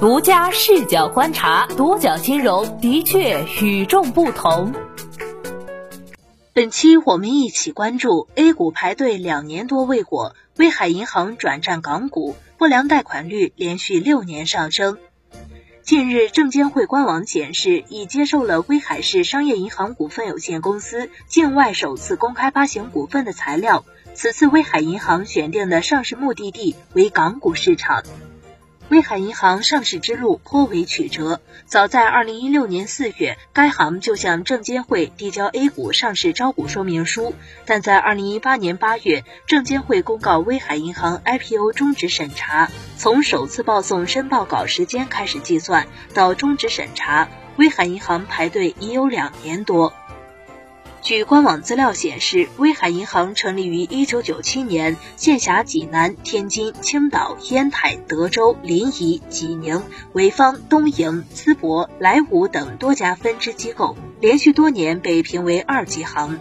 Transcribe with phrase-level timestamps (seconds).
[0.00, 4.72] 独家视角观察，独角金融的确与众不同。
[6.52, 14.98] 本期我们一起关注 A 股排队两年多未果，威海银行转战港股，不良贷款率连续六年上升。
[15.82, 23.84] 近日，证监会官网显示，已接受了威海市商业银行股份有限公司境外首次公开发行股份的材料。
[24.14, 28.04] 此次威海银行选定的上市目的地为港股市场。
[28.88, 31.42] 威海银行上市之路颇为曲折。
[31.66, 37.34] 早在二零一六年四月，该行就向证监会递交 A 股上市招股说明书，
[37.66, 42.70] 但在二零一八年八月，证监会公告威海银行 IPO 终止审查。
[42.96, 49.92] 从首次报送申报稿时间开始计算，到终止审查，威海银行排队已有两年多。
[51.00, 59.82] 据官网资料显示，威海银行成立于一九九七年，现辖济南、天津、青岛、烟台、德州、临沂、济宁、
[60.12, 66.40] 潍坊、东营、淄博、莱芜等多家分支机构，连续多年被评为二级行。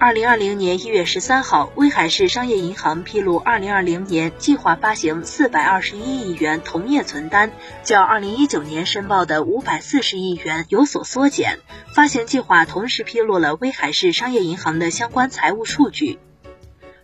[0.00, 7.50] 二零二零年一月十三号，威海市商业银行披露，二零二零年计划发行四百二十一亿元同业存单，
[7.82, 11.58] 较二零一九年申报的五百四十亿元有所缩减。
[11.96, 16.20] 发行计划同时披露了威海市商业银行的相关财务数据。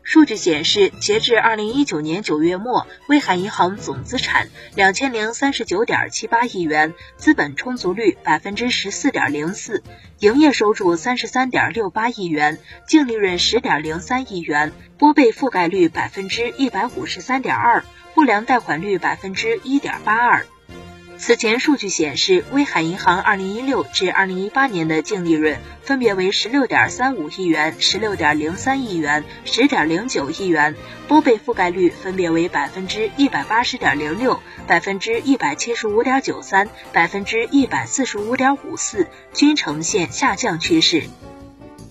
[0.04, 9.82] 数据显示，截至二零一九年九月末，威海银行总资产两千零三十九点七八亿元，资本充足率百分之十四点零四，
[10.18, 17.82] 营业收入三十三点六八亿元，净利润十点零三亿元，拨备覆盖率百分之一百五十三点二，
[18.14, 20.46] 不良贷款率百分之一点八二。
[21.16, 30.74] 此前数据显示，威海银行2016至2018年的净利润分别为16.35亿元、16.03亿元、10.09亿元，
[31.08, 41.04] 拨备覆盖率分别为百分之一百八十点零六、百分之一百七十五点九三、百分之一百四十五点五四，均呈现下降趋势。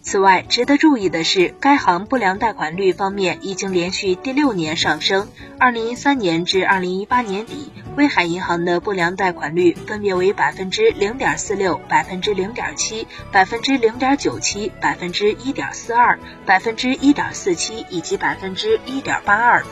[0.05, 5.29] 此外，值得注意的是，该行不良贷款率方面已经连续第六年上升。
[5.57, 19.63] 二零一三年至二零一八年底，威海银行的不良贷款率分别为百分之零点四六、百分之零点七、百分之零点九七、百分之一点四二、百分之一点四七以及百分之一点八二。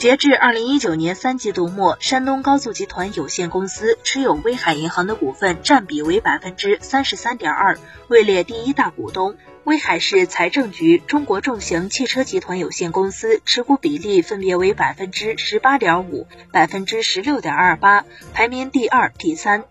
[0.00, 7.78] 截至二零一九年三季度末，山东高速集团有限公司持有威海银行的股份占比为百分之三十三点二，
[8.08, 9.36] 位列第一大股东。
[9.64, 19.64] 威海市财政局中国重型汽车集团有限公司持股比例分别为百分之十八点五、百分之十六点二八，排名第二、第三。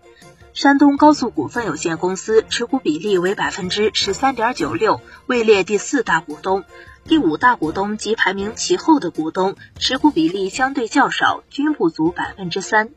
[0.52, 6.62] 山东高速股份有限公司持股比例为百分之十三点九六，位列第四大股东。
[7.04, 12.90] 第五大股东及排名其后的股东持股比例相对较少，均不足百分之三。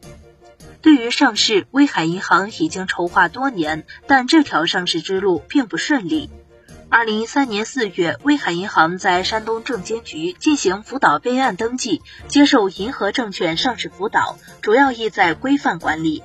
[0.82, 6.30] 对于上市，威海银行已经筹划多年，但这条上市之路并不顺利。
[6.90, 16.22] 二零一三年四月，威海银行在山东证监局进行辅导备案登记，接受银河证券上市辅导，主要意在规范管理。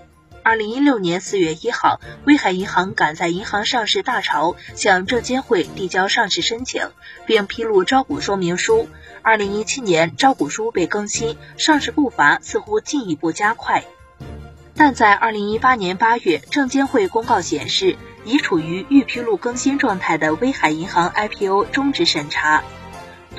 [0.48, 6.88] 二零一六年四月一号，威海银行赶在银行上市大潮，向证监会递交上市申请，
[7.26, 8.88] 并披露招股说明书。
[9.20, 13.84] 二零一七年，招股书被更新，上市步伐似乎进一步加快。
[14.74, 22.64] 但在二零一八年八月，证监会公告显示，已处于预披露更新状态的威海银行 IPO 终止审查。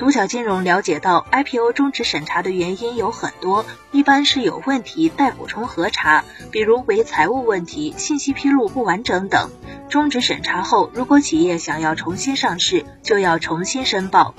[0.00, 9.50] 独角金融了解到，IPO 终止审查的原因有很多，一般是有问题待补充核查，比如为财务问题、信息披露不完整等。
[9.90, 14.34] 终止审查后，如果企业想要重新上市，就要重新申报。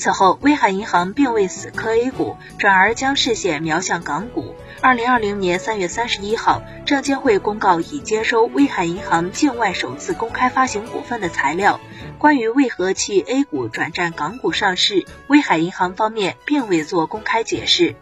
[0.00, 4.54] 此后，威海银行并未死磕 A 股，转而将视线瞄向港股。
[4.80, 11.78] 二零二零年三月三十一号，证监会公告已接收威海银行境外首次公开发行股份的材料。
[12.18, 17.94] 关于为何弃 A 股转战港股上市，威海银行方面并未做公开解释。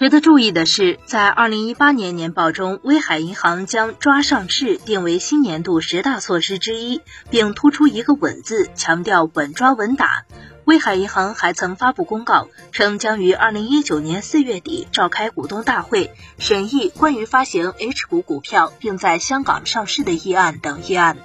[0.00, 10.24] 值得注意的是，在二零一八年年报中，威海银行将抓上市定为新年度十大措施之一，并突出一个“稳”字，强调稳抓稳打。
[10.64, 21.18] 威海银行还曾发布公告，称将于二零一九年四月底召开股东大会，审议关于发行 H 股股票并在香港上市的议案等议案。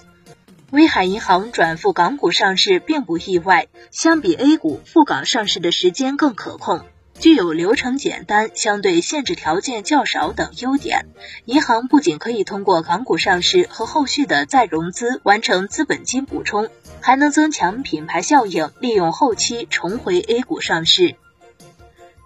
[0.72, 6.82] 威海银行转赴港股上市并不意外，相比 A 股赴港上市的时间更可控，
[7.20, 11.08] 具有流程简单、相对限制条件较少等优点。
[11.46, 16.70] 银行不仅可以通过港股上市和后续的再融资完成资本金补充，
[17.02, 21.16] 还能增强品牌效应，利用后期重回 A 股上市。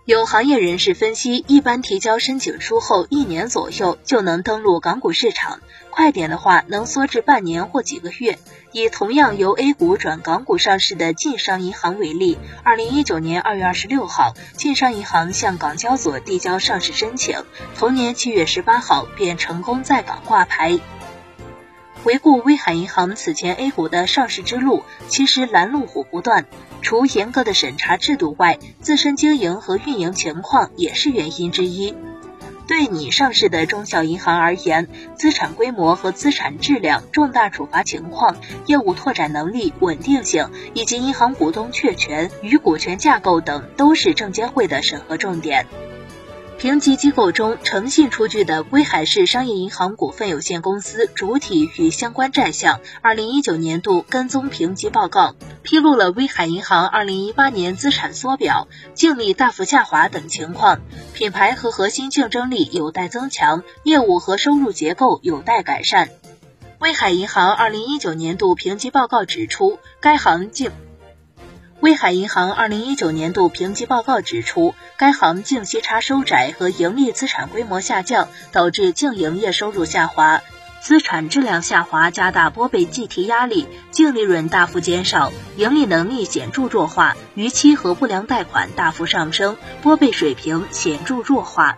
[0.10, 5.60] 有行业人士分析，一般提交申请书后一年左右就能登陆港股市场，
[5.92, 8.40] 快点的话能缩至半年或几个月。
[8.72, 17.44] 以同样由 A 股转港股上市的晋商银行为例，二零一九年二月二十六号，晋商银行向港交所递交上市申请，
[17.78, 20.80] 同年七月十八号便成功在港挂牌。
[22.04, 26.46] 回顾威海银行此前 A 股的上市之路，其实拦路虎不断。
[26.82, 31.94] 除严格的审查制度外，自身经营和运营情况也是原因之一。
[32.68, 45.66] 对拟上市的中小银行而言，资产规模和资产质量、重大处罚情况、业务拓展能力、稳定性以及银行股东确权与股权架构等，都是证监会的审核重点。
[46.60, 55.30] 评级机构中，诚信出具的《威海市商业银行股份有限公司主体与相关债项二零一九年度跟踪评级报告》
[55.64, 60.82] 披露了威海银行二零一八年资产缩表、净利大幅下滑等情况，
[61.14, 66.10] 品牌和核心竞争力有待增强，业务和收入结构有待改善。
[66.80, 70.72] 威海银行二零一九年度评级报告指出，该行净
[71.82, 80.42] 威海银行二零一九年度评级报告指出，该行净息差收窄和盈利资产规模下降，导致净营业收入下滑，
[80.82, 91.78] 资产质量下滑，加大拨备计提压力，净利润大幅减少，盈利能力显著弱化，逾期和不良贷款大幅上升，拨备水平显著弱化。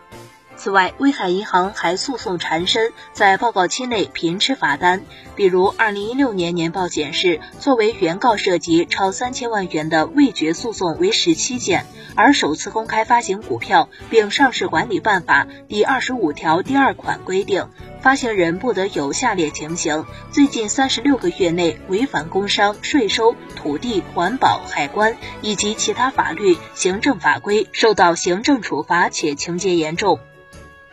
[0.63, 5.01] 此外，威海银行还诉讼缠身，在报告期内频吃罚单。
[5.35, 17.67] 比如，二零一六年年报显示，作为原告涉及超三千万元的未决诉讼为十七件，而首次公开发行股票并上市管理办法第二十五条第二款规定，
[17.99, 30.19] 发行人不得有下列情形：最近三十六个月内违反工商、税收、土地、环保、海关以及其他法律、行政法规，受到行政处罚且情节严重。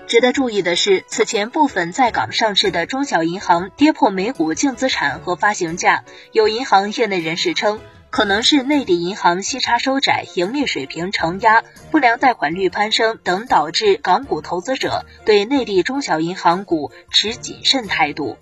[0.09, 6.03] 值得注意的是，此前部分在港上市的中小银行跌破每股净资产和发行价，
[6.33, 7.79] 有银行业内人士称，
[8.09, 18.39] 可能是内地银行息差收窄、盈利水平承压、不良贷款率攀升等导致港股投资者对内地中小银行股持谨慎态度。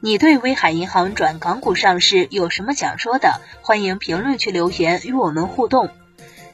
[0.00, 3.40] 你对威海银行转港股上市有什么想说的？
[3.62, 5.90] 欢迎评论区留言与我们互动。